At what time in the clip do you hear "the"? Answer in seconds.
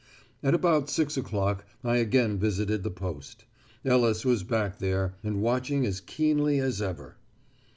2.81-2.89